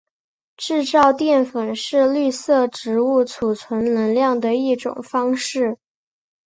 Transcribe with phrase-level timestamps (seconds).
[0.57, 5.77] 制造淀粉是绿色植物贮存能量的一种方式。